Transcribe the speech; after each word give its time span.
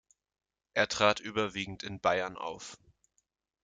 Er 0.73 0.87
trat 0.87 1.19
überwiegend 1.19 1.83
in 1.83 1.99
Bayern 1.99 2.35
auf. 2.35 2.75